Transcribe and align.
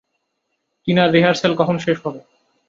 টিনার 0.81 1.09
রিহার্সেল 1.15 1.53
কখন 1.59 1.75
শেষ 1.85 1.97
হবে? 2.05 2.19